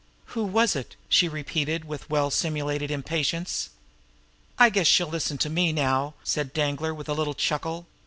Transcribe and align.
"Who 0.33 0.45
was 0.45 0.75
it?" 0.75 0.95
she 1.09 1.27
repeated 1.29 1.85
with 1.85 2.09
well 2.09 2.31
simulated 2.31 2.89
impatience. 2.89 3.69
"I 4.57 4.71
guess 4.71 4.87
she'll 4.87 5.05
listen 5.09 5.37
to 5.37 5.47
me 5.51 5.71
now," 5.71 6.15
said 6.23 6.53
Danglar, 6.53 6.91
with 6.91 7.07
a 7.07 7.13
little 7.13 7.35
chuckle. 7.35 7.85